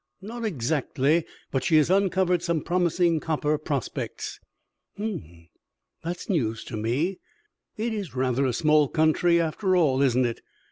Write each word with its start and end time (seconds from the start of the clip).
"Not 0.23 0.43
exactly, 0.43 1.27
but 1.51 1.63
she 1.63 1.75
has 1.75 1.91
uncovered 1.91 2.41
some 2.41 2.63
promising 2.63 3.19
copper 3.19 3.59
prospects." 3.59 4.39
"H'm! 4.99 5.47
That 6.03 6.17
is 6.21 6.27
news 6.27 6.63
to 6.63 6.75
me. 6.75 7.19
It 7.77 7.93
is 7.93 8.15
rather 8.15 8.47
a 8.47 8.51
small 8.53 8.87
country, 8.87 9.39
after 9.39 9.75
all, 9.75 10.01
isn't 10.01 10.25
it?" 10.25 10.41